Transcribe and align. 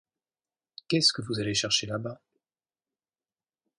Qu'est-ce 0.87 1.13
que 1.13 1.21
vous 1.21 1.39
allez 1.39 1.53
chercher 1.53 1.85
là-bas? 1.85 2.19